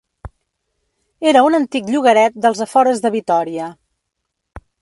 [1.33, 3.73] Era un antic llogaret dels afores de Vitòria.